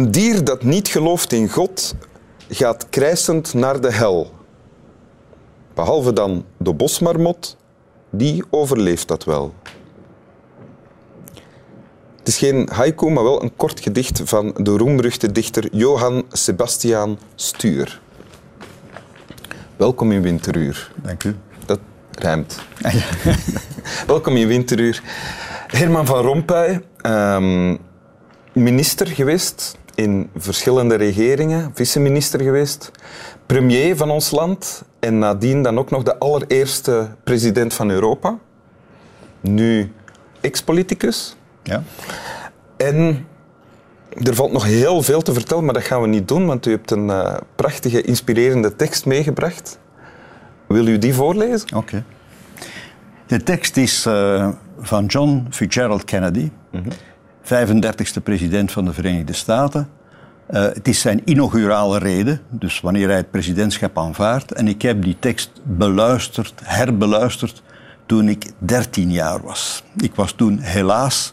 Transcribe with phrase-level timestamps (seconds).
[0.00, 1.94] Een dier dat niet gelooft in God
[2.48, 4.30] gaat krijsend naar de hel.
[5.74, 7.56] Behalve dan de bosmarmot,
[8.10, 9.54] die overleeft dat wel.
[12.18, 17.18] Het is geen haiku, maar wel een kort gedicht van de roemruchte dichter Johann Sebastian
[17.34, 18.00] Stuur.
[19.76, 20.92] Welkom in Winteruur.
[21.02, 21.36] Dank u.
[21.66, 21.80] Dat
[22.10, 22.60] rijmt.
[24.06, 25.02] Welkom in Winteruur.
[25.66, 27.76] Herman van Rompuy, ehm,
[28.52, 32.90] minister geweest in verschillende regeringen, vice-minister geweest,
[33.46, 38.38] premier van ons land en nadien dan ook nog de allereerste president van Europa.
[39.40, 39.92] Nu
[40.40, 41.36] ex-politicus.
[41.62, 41.82] Ja.
[42.76, 43.26] En
[44.22, 46.70] er valt nog heel veel te vertellen, maar dat gaan we niet doen, want u
[46.70, 49.78] hebt een eh, prachtige, inspirerende tekst meegebracht.
[50.66, 51.76] Wil u die voorlezen?
[51.76, 52.04] Oké.
[53.26, 56.50] De tekst is uh, van John Fitzgerald Kennedy,
[57.54, 59.88] 35e president van de Verenigde Staten.
[60.50, 64.52] Uh, het is zijn inaugurale reden, dus wanneer hij het presidentschap aanvaardt.
[64.52, 67.62] En ik heb die tekst beluisterd, herbeluisterd,
[68.06, 69.84] toen ik 13 jaar was.
[69.96, 71.32] Ik was toen helaas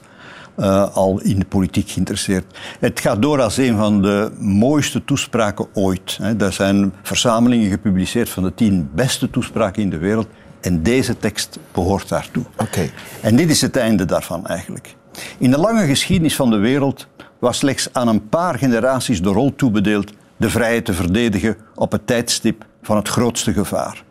[0.57, 2.57] uh, al in de politiek geïnteresseerd.
[2.79, 6.19] Het gaat door als een van de mooiste toespraken ooit.
[6.37, 10.27] Er zijn verzamelingen gepubliceerd van de tien beste toespraken in de wereld.
[10.61, 12.43] En deze tekst behoort daartoe.
[12.57, 12.89] Oké.
[13.21, 14.96] En dit is het einde daarvan eigenlijk.
[15.37, 17.07] In de lange geschiedenis van de wereld
[17.39, 22.07] was slechts aan een paar generaties de rol toebedeeld de vrijheid te verdedigen op het
[22.07, 24.03] tijdstip van het grootste gevaar.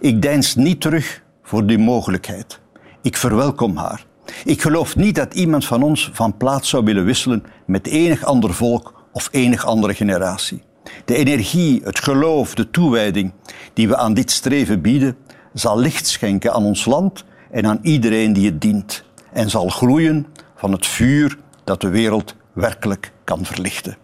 [0.00, 2.60] Ik deins niet terug voor die mogelijkheid.
[3.02, 4.06] Ik verwelkom haar.
[4.44, 8.54] Ik geloof niet dat iemand van ons van plaats zou willen wisselen met enig ander
[8.54, 10.62] volk of enig andere generatie.
[11.04, 13.32] De energie, het geloof, de toewijding
[13.72, 15.16] die we aan dit streven bieden,
[15.54, 19.04] zal licht schenken aan ons land en aan iedereen die het dient.
[19.32, 20.26] En zal groeien
[20.58, 23.96] van het vuur dat de wereld werkelijk kan verlichten.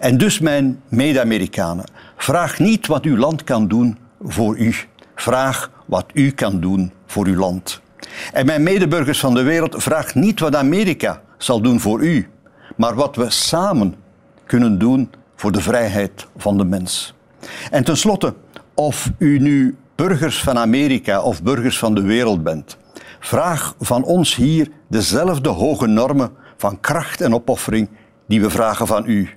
[0.00, 1.84] En dus, mijn mede-Amerikanen,
[2.16, 4.74] vraag niet wat uw land kan doen voor u.
[5.14, 7.80] Vraag wat u kan doen voor uw land.
[8.32, 12.28] En mijn medeburgers van de wereld, vraag niet wat Amerika zal doen voor u,
[12.76, 13.94] maar wat we samen
[14.46, 17.14] kunnen doen voor de vrijheid van de mens.
[17.70, 18.34] En tenslotte,
[18.74, 22.76] of u nu burgers van Amerika of burgers van de wereld bent,
[23.26, 27.88] vraag van ons hier dezelfde hoge normen van kracht en opoffering
[28.26, 29.30] die we vragen van u.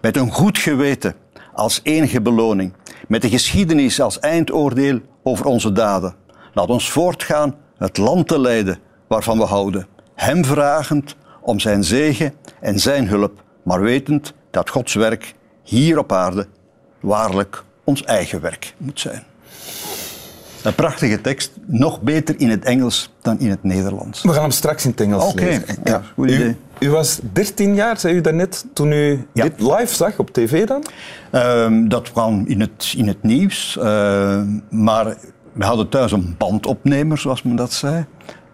[0.00, 1.14] Met een goed geweten
[1.52, 2.72] als enige beloning,
[3.08, 6.14] met de geschiedenis als eindoordeel over onze daden.
[6.54, 9.86] Laat ons voortgaan het land te leiden waarvan we houden.
[10.14, 16.12] Hem vragend om zijn zegen en zijn hulp, maar wetend dat Gods werk hier op
[16.12, 16.46] aarde
[17.00, 19.22] waarlijk ons eigen werk moet zijn.
[20.62, 24.22] Een prachtige tekst, nog beter in het Engels dan in het Nederlands.
[24.22, 25.64] We gaan hem straks in het Engels Oké, lezen.
[25.84, 26.56] ja, goed idee.
[26.78, 29.42] U, u was 13 jaar, zei u daarnet, toen u Ja.
[29.42, 30.84] dit live zag op tv dan?
[31.30, 35.16] Ehm, dat kwam in het, in het nieuws, ehm, maar
[35.52, 38.04] we hadden thuis een bandopnemer, zoals men dat zei.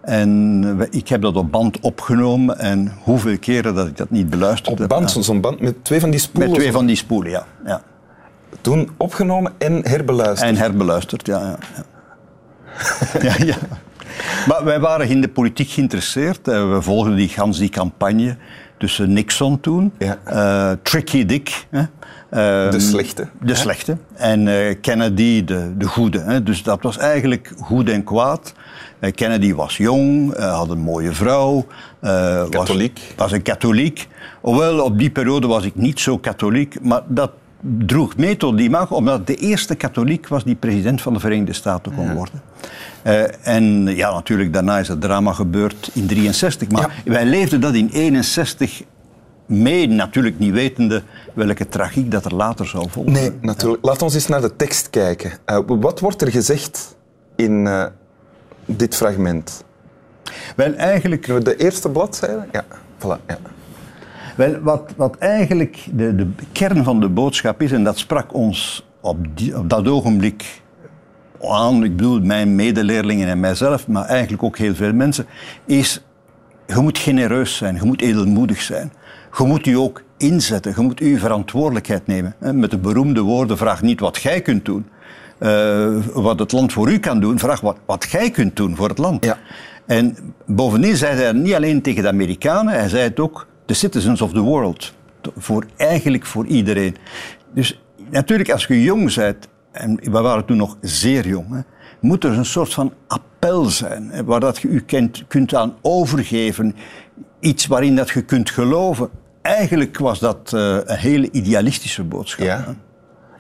[0.01, 4.69] En ik heb dat op band opgenomen en hoeveel keren dat ik dat niet beluisterd
[4.73, 4.89] Op heb.
[4.89, 5.21] band, Ja.
[5.23, 6.51] zo'n band met twee van die spoelen.
[6.51, 7.47] Met twee van die spoelen, ja.
[7.65, 7.83] ja.
[8.61, 10.51] Toen opgenomen en herbeluisterd.
[10.51, 11.39] En herbeluisterd, ja.
[11.41, 11.85] ja, ja.
[13.29, 13.57] ja, ja.
[14.47, 16.49] Maar wij waren in de politiek geïnteresseerd.
[16.49, 18.37] Eh, We volgden die, gans die campagne
[18.79, 20.19] tussen Nixon toen, Ja.
[20.25, 23.29] eh, Tricky Dick, hè, eh, De slechte.
[23.43, 24.49] de slechte, en
[24.81, 26.19] Kennedy de, de goede.
[26.21, 26.43] Hè.
[26.43, 28.53] Dus dat was eigenlijk goed en kwaad.
[29.15, 31.67] Kennedy was jong, had een mooie vrouw.
[32.01, 33.01] eh, was- Katholiek.
[33.17, 34.09] was een katholiek.
[34.41, 38.71] Hoewel, op die periode was ik niet zo katholiek, maar dat droeg mee tot die
[38.71, 42.43] mag, omdat de eerste katholiek was die president van de Verenigde Staten kon worden.
[43.03, 46.69] Eh, en ja, natuurlijk, daarna is het drama gebeurd in 63.
[46.69, 48.83] Maar wij leefden dat in 61
[49.47, 51.03] mee, natuurlijk niet wetende
[51.35, 53.13] welke tragiek dat er later zou volgen.
[53.13, 53.85] Nee, natuurlijk.
[53.85, 55.33] Laat ons eens naar de tekst kijken.
[55.45, 56.97] Eh, wat wordt er gezegd
[57.37, 57.87] in eh,
[58.65, 59.65] dit fragment?
[60.57, 62.47] Wel, eigenlijk Kunnen we de eerste bladzijde?
[62.53, 62.65] Ja,
[62.99, 63.25] voilà.
[63.27, 63.39] Ja.
[64.39, 68.87] Wel, wat, wat eigenlijk de, de kern van de boodschap is, en dat sprak ons
[69.01, 70.63] op, die, op dat ogenblik
[71.43, 75.27] aan, ik bedoel mijn medeleerlingen en mijzelf, maar eigenlijk ook heel veel mensen,
[75.65, 76.03] is
[76.67, 78.93] je moet genereus zijn, je moet edelmoedig zijn.
[79.39, 82.35] Je moet je ook inzetten, je moet je verantwoordelijkheid nemen.
[82.39, 84.87] Met de beroemde woorden, vraag niet wat jij kunt doen,
[85.39, 88.89] eh, wat het land voor u kan doen, vraag wat, wat jij kunt doen voor
[88.89, 89.25] het land.
[89.25, 89.39] Ja.
[89.87, 94.21] En bovendien zei hij niet alleen tegen de Amerikanen, hij zei het ook the citizens
[94.21, 94.93] of the world.
[95.37, 96.97] Voor, eigenlijk voor iedereen.
[97.55, 97.81] Dus
[98.11, 101.61] natuurlijk, als je jong bent, en we waren toen nog zeer jong, hè,
[102.01, 105.75] moet er een soort van appel zijn, hè, waar dat je je kunt, kunt aan
[105.81, 106.75] overgeven.
[107.41, 109.11] Iets waarin dat je kunt geloven.
[109.43, 112.47] eigenlijk was dat uh, een hele idealistische boodschap.
[112.47, 112.75] Ja.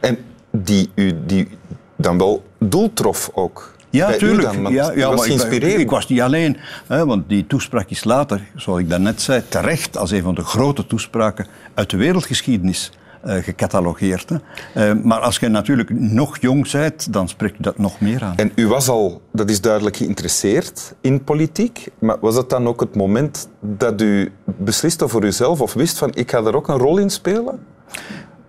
[0.00, 0.18] En
[0.50, 1.48] die u die
[1.96, 3.76] dan wel doel trof ook.
[3.90, 4.52] Ja, natuurlijk.
[4.68, 6.56] Ja, ja, was maar ik, ik, was niet alleen,
[6.86, 10.44] hè, want die toespraak is later, zoals ik daarnet zei, terecht als een van de
[10.44, 12.92] grote toespraken uit de wereldgeschiedenis
[13.24, 14.30] uh, gecatalogeerd.
[14.30, 18.36] Uh, maar als je natuurlijk nog jong bent, dan spreekt u dat nog meer aan.
[18.36, 21.88] En u was al, dat is duidelijk, geïnteresseerd in politiek.
[21.98, 26.10] Maar was dat dan ook het moment dat u besliste voor uzelf of wist van
[26.14, 27.58] ik ga er ook een rol in spelen?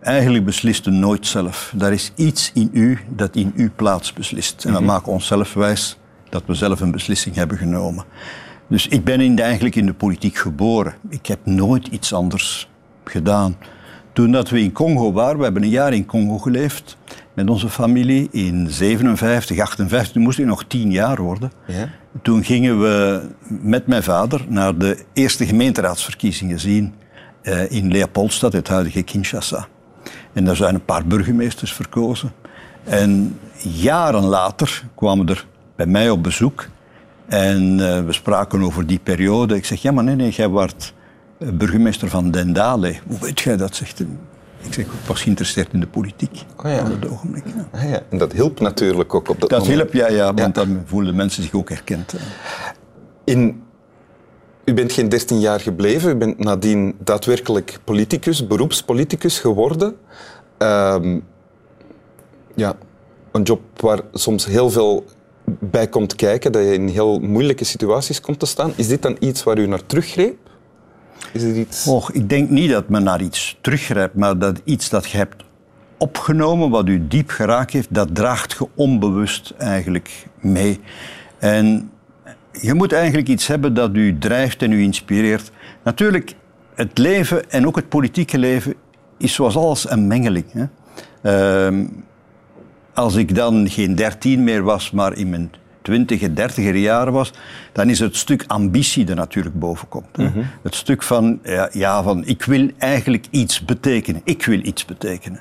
[0.02, 1.74] Eigenlijk beslist u nooit zelf.
[1.80, 4.66] Er is iets in u dat in uw plaats beslist.
[4.66, 4.90] En dat -hmm.
[4.90, 5.98] maakt onszelf wijs
[6.30, 8.06] dat we zelf een beslissing hebben genomen.
[8.68, 10.94] Dus ik ben in de, eigenlijk in de politiek geboren.
[11.10, 12.70] Ik heb nooit iets anders
[13.04, 13.58] gedaan.
[14.14, 16.98] Toen dat we in Congo waren, we hebben een jaar in Congo geleefd
[17.34, 21.52] met onze familie in 57, 58, toen moest ik nog tien jaar worden.
[21.68, 21.90] Ja.
[22.22, 26.94] Toen gingen we met mijn vader naar de eerste gemeenteraadsverkiezingen zien
[27.44, 29.68] uh, in Leopoldstad, het huidige Kinshasa.
[30.34, 32.32] En daar zijn een paar burgemeesters verkozen.
[32.84, 36.68] En jaren later kwamen er bij mij op bezoek.
[37.26, 39.56] En uh, we spraken over die periode.
[39.56, 40.94] Ik zeg, ja maar nee, nee, jij wordt
[41.38, 42.96] burgemeester van Dendale.
[43.08, 43.76] Hoe weet jij dat?
[43.76, 44.08] Zegt hij.
[44.62, 46.80] Ik zeg, ik was geïnteresseerd in de politiek oh ja.
[46.80, 47.44] op het ogenblik.
[47.46, 47.68] Ja.
[47.72, 48.02] Ah ja.
[48.10, 49.78] En dat hielp natuurlijk ook op dat, dat moment.
[49.78, 52.16] hielp, ja, ja, want dan voelden mensen zich ook herkend.
[53.24, 53.64] In,
[54.70, 59.96] u bent geen 13 jaar gebleven, u bent nadien daadwerkelijk politicus, beroepspoliticus geworden.
[60.58, 61.24] Um,
[62.56, 62.76] ja,
[63.32, 65.06] een job waar soms heel veel
[65.60, 68.74] bij komt kijken, dat je in heel moeilijke situaties komt te staan.
[68.76, 70.38] Is dit dan iets waar u naar teruggreep?
[71.34, 71.88] Is er iets...
[71.88, 75.44] Och, ik denk niet dat men naar iets teruggrijpt, maar dat iets dat je hebt
[75.98, 80.80] opgenomen, wat u diep geraakt heeft, dat draagt je onbewust eigenlijk mee.
[81.38, 81.92] En
[82.52, 85.52] je moet eigenlijk iets hebben dat u drijft en u inspireert.
[85.84, 86.36] Natuurlijk,
[86.76, 88.74] het leven en ook het politieke leven
[89.18, 90.46] is zoals alles een mengeling.
[90.52, 90.66] Hè?
[91.70, 91.86] Uh,
[92.94, 95.52] als ik dan geen dertien meer was, maar in mijn
[95.82, 97.34] twintige, dertiger jaren was,
[97.72, 100.18] dan is het stuk ambitie er natuurlijk boven komt.
[100.18, 100.46] Mm -hmm.
[100.64, 104.22] Het stuk van, ja, ja, van, ik wil eigenlijk iets betekenen.
[104.24, 105.40] Ik wil iets betekenen.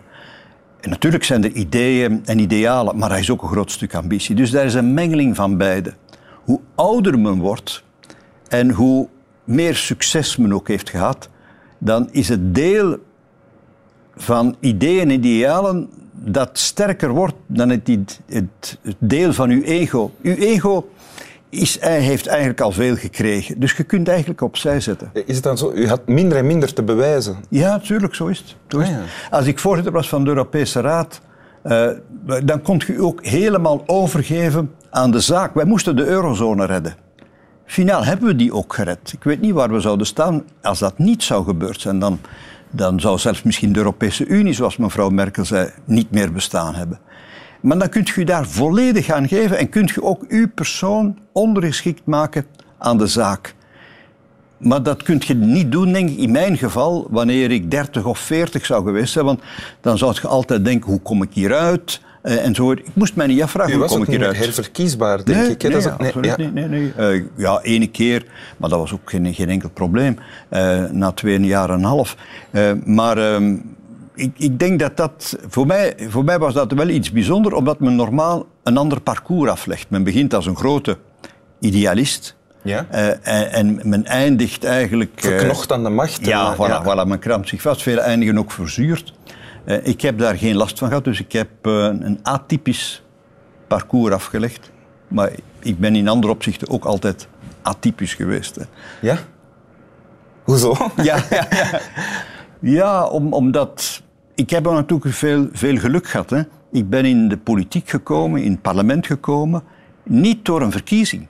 [0.81, 4.35] En natuurlijk zijn er ideeën en idealen, maar er is ook een groot stuk ambitie.
[4.35, 5.95] Dus daar is een mengeling van beide.
[6.49, 7.85] Hoe ouder men wordt
[8.49, 9.09] en hoe
[9.45, 11.29] meer succes men ook heeft gehad,
[11.79, 12.97] dan is het deel
[14.17, 20.11] van ideeën en idealen dat sterker wordt dan het, het, het, deel van uw ego.
[20.23, 20.91] Uw ego
[21.49, 23.61] is, heeft eigenlijk al veel gekregen.
[23.61, 25.11] Dus je kunt eigenlijk opzij zetten.
[25.13, 25.73] Is het dan zo?
[25.73, 27.37] U had minder en minder te bewijzen?
[27.49, 28.57] Ja, natuurlijk, zo is het.
[28.69, 28.97] Zo is het.
[28.97, 29.37] Ah, ja.
[29.37, 31.21] Als ik voorzitter was van de Europese Raad,
[31.65, 31.89] uh,
[32.45, 35.55] dan kon je u ook helemaal overgeven aan de zaak.
[35.55, 36.95] Wij moesten de eurozone redden.
[37.65, 39.13] Finaal hebben we die ook gered.
[39.13, 41.99] Ik weet niet waar we zouden staan als dat niet zou gebeurd zijn.
[41.99, 42.19] Dan
[42.71, 46.99] dan zou zelfs misschien de Europese Unie, zoals mevrouw Merkel zei, niet meer bestaan hebben.
[47.61, 52.05] Maar dan kunt u daar volledig aan geven en kunt u ook uw persoon ondergeschikt
[52.05, 52.47] maken
[52.79, 53.55] aan de zaak.
[54.59, 58.19] Maar dat kunt je niet doen, denk ik, in mijn geval, wanneer ik 30 of
[58.19, 59.25] 40 zou geweest zijn.
[59.25, 59.41] Want
[59.81, 62.01] dan zou je altijd denken, hoe kom ik hieruit?
[62.23, 62.73] Uh, en zo.
[62.73, 64.37] Ik moest mij niet afvragen, was hoe kom ik hieruit?
[64.37, 65.63] herverkiesbaar, denk nee, ik.
[65.63, 65.69] Hè?
[65.69, 66.37] Nee, dat is, nee, absoluut ja.
[66.37, 66.55] niet.
[66.55, 66.93] Nee, nee.
[67.19, 70.17] Uh, ja, ene keer, maar dat was ook geen, geen enkel probleem.
[70.51, 72.17] Uh, na twee jaar en een half.
[72.85, 73.77] maar um,
[74.15, 75.39] ik, ik, denk dat dat...
[75.49, 79.51] Voor mij, voor mij was dat wel iets bijzonders, omdat men normaal een ander parcours
[79.51, 79.91] aflegt.
[79.91, 80.99] Men begint als een grote
[81.61, 82.37] idealist.
[82.69, 82.87] Ja?
[83.23, 85.11] en, en, men eindigt eigenlijk...
[85.17, 86.27] Verknocht aan de macht.
[86.27, 86.83] Ja, voilà, ja.
[86.83, 87.83] voilà, men krampt zich vast.
[87.83, 89.15] Vele eindigen ook verzuurd.
[89.69, 93.03] Uh, ik heb daar geen last van gehad, dus ik heb uh, een atypisch
[93.67, 94.71] parcours afgelegd.
[95.09, 97.29] Maar ik ben in andere opzichten ook altijd
[97.63, 98.55] atypisch geweest.
[98.55, 98.63] Hè.
[99.01, 99.19] Ja?
[100.43, 100.77] Hoezo?
[100.97, 101.81] ja, ja, ja.
[102.61, 104.03] ja om, omdat...
[104.35, 106.31] Ik heb natuurlijk veel, veel geluk gehad.
[106.31, 106.43] Hè.
[106.73, 109.63] Ik ben in de politiek gekomen, in het parlement gekomen,
[110.03, 111.27] niet door een verkiezing.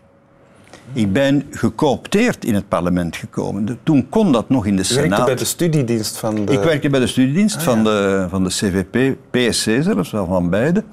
[0.93, 3.79] Ik ben gecoopteerd in het parlement gekomen.
[3.83, 5.05] Toen kon dat nog in de Senaat.
[5.05, 6.53] Je werkte bij de studiedienst van de...
[6.53, 10.85] Ik werkte bij de studiedienst ah, van, de, van de CVP, PSC zelfs, van beide.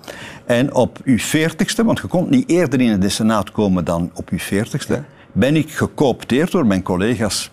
[0.45, 4.29] En op uw veertigste, want je kon niet eerder in de Senaat komen dan op
[4.29, 5.05] uw veertigste, ja.
[5.31, 7.51] ben ik gecoopteerd door mijn collega's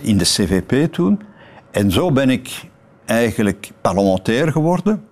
[0.00, 1.20] in de CVP toen.
[1.70, 2.64] En zo ben ik
[3.04, 5.02] eigenlijk parlementair geworden.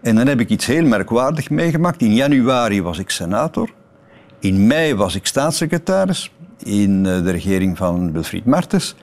[0.00, 2.02] En dan heb ik iets heel merkwaardigs meegemaakt.
[2.02, 3.70] In januari was ik senator.
[4.42, 6.30] In mei was ik staatssecretaris
[6.62, 8.94] in de regering van Wilfried Martens.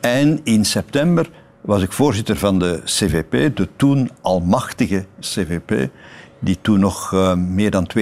[0.00, 5.90] En in september was ik voorzitter van de CVP, de toen almachtige CVP,
[6.38, 8.00] die toen nog uh, meer dan 32%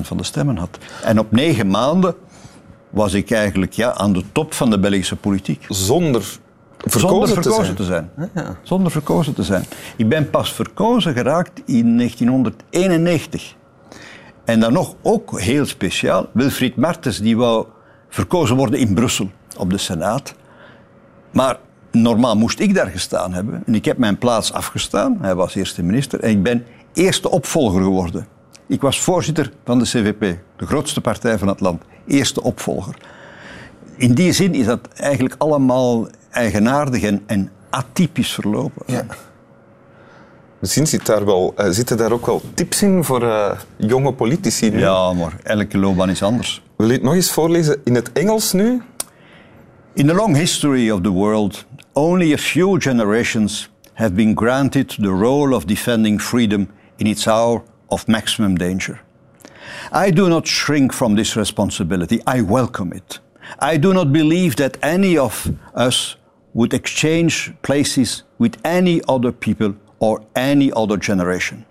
[0.00, 0.78] van de stemmen had.
[1.02, 2.14] En op negen maanden
[2.90, 5.66] was ik eigenlijk ja, aan de top van de Belgische politiek.
[5.68, 6.22] Zonder
[6.78, 8.10] Verkozen zonder te verkozen te zijn.
[8.62, 9.64] Zonder verkozen te zijn.
[9.96, 13.54] Ik ben pas verkozen geraakt in 1991.
[14.44, 17.66] En dan nog ook heel speciaal, Wilfried Martens die wou
[18.08, 20.34] verkozen worden in Brussel op de Senaat.
[21.30, 21.58] Maar
[21.90, 23.62] normaal moest ik daar gestaan hebben.
[23.66, 25.18] En ik heb mijn plaats afgestaan.
[25.20, 26.20] Hij was eerste minister.
[26.20, 28.26] En ik ben eerste opvolger geworden.
[28.66, 31.82] Ik was voorzitter van de CVP, de grootste partij van het land.
[32.06, 32.94] Eerste opvolger.
[33.96, 38.82] In die zin is dat eigenlijk allemaal eigenaardig en, en atypisch verlopen.
[38.86, 39.06] Ja.
[40.64, 44.70] Misschien zit daar wel, uh, zitten daar ook wel tips in voor uh, jonge politici
[44.70, 44.78] nu.
[44.78, 46.62] Ja, maar elke loopbaan is anders.
[46.76, 48.82] Wil je het nog eens voorlezen in het Engels nu?
[49.94, 55.08] In the long history of the world, only a few generations have been granted the
[55.08, 59.02] role of defending freedom in its hour of maximum danger.
[60.06, 63.20] I do not shrink from this responsibility, I welcome it.
[63.72, 66.16] I do not believe that any of us
[66.52, 71.64] would exchange places with any other people or any other generation.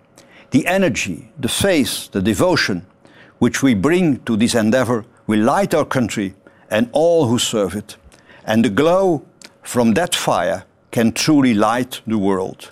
[0.49, 2.85] The energy, the faith, the devotion
[3.37, 6.33] which we bring to this endeavor will light our country
[6.71, 7.95] and all who serve it.
[8.45, 9.23] And the glow
[9.61, 12.71] from that fire can truly light the world.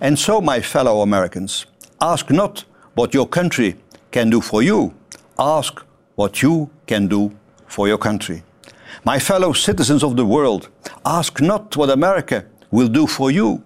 [0.00, 1.66] And so, my fellow Americans,
[2.00, 3.76] ask not what your country
[4.10, 4.94] can do for you,
[5.38, 5.82] ask
[6.14, 7.30] what you can do
[7.66, 8.42] for your country.
[9.04, 10.68] My fellow citizens of the world,
[11.04, 13.62] ask not what America will do for you,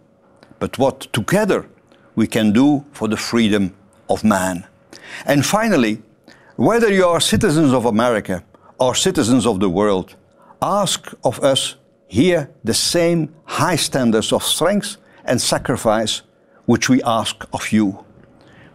[0.59, 1.69] but what together
[2.15, 3.75] we can do for the freedom
[4.09, 4.67] of man.
[5.25, 6.03] And finally,
[6.57, 8.45] whether you are citizens of America
[8.79, 10.17] or citizens of the world,
[10.61, 11.77] ask of us
[12.09, 16.23] here the same high standards of strength and sacrifice
[16.67, 18.05] which we ask of you.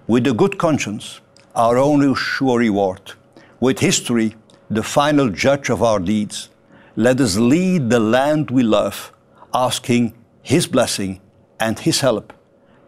[0.07, 1.19] With a good conscience,
[1.55, 3.13] our only sure reward,
[3.59, 4.35] with history,
[4.69, 6.49] the final judge of our deeds,
[6.95, 9.11] let us lead the land we love,
[9.53, 11.19] asking His blessing
[11.63, 12.33] and His help,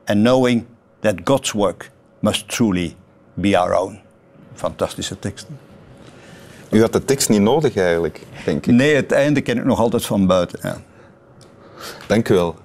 [0.05, 0.65] and knowing
[0.99, 2.95] that God's work must truly
[3.33, 3.99] be our own.
[4.53, 5.59] Fantastische teksten.
[6.69, 8.73] U had de tekst niet nodig eigenlijk, denk ik.
[8.73, 10.59] Nee, het einde ken ik nog altijd van buiten.
[10.61, 10.81] Ja.
[12.07, 12.55] Dank u wel.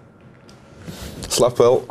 [1.29, 1.87] Slap wel.